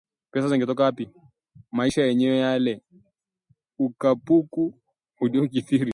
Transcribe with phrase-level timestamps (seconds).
[0.31, 1.05] Pesa zingetoka wapi!?
[1.71, 2.81] maisha yenyewe yale!
[3.85, 4.73] ukapuku
[5.21, 5.89] ulio kithiri